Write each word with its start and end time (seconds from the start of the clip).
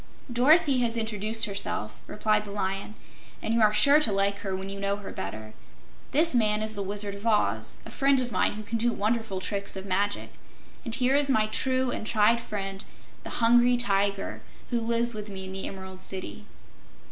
"Dorothy 0.33 0.79
has 0.79 0.97
introduced 0.97 1.45
herself," 1.45 2.01
replied 2.07 2.43
the 2.43 2.49
Lion, 2.51 2.95
"and 3.39 3.53
you 3.53 3.61
are 3.61 3.71
sure 3.71 3.99
to 3.99 4.11
like 4.11 4.39
her 4.39 4.55
when 4.55 4.67
you 4.67 4.79
know 4.79 4.95
her 4.95 5.11
better. 5.11 5.53
This 6.09 6.33
man 6.33 6.63
is 6.63 6.73
the 6.73 6.81
Wizard 6.81 7.13
of 7.13 7.27
Oz, 7.27 7.83
a 7.85 7.91
friend 7.91 8.19
of 8.19 8.31
mine 8.31 8.53
who 8.53 8.63
can 8.63 8.79
do 8.79 8.91
wonderful 8.93 9.39
tricks 9.39 9.75
of 9.75 9.85
magic. 9.85 10.31
And 10.83 10.95
here 10.95 11.15
is 11.15 11.29
my 11.29 11.45
true 11.45 11.91
and 11.91 12.07
tried 12.07 12.41
friend, 12.41 12.83
the 13.23 13.29
Hungry 13.45 13.77
Tiger, 13.77 14.41
who 14.71 14.81
lives 14.81 15.13
with 15.13 15.29
me 15.29 15.45
in 15.45 15.51
the 15.51 15.67
Emerald 15.67 16.01
City." 16.01 16.47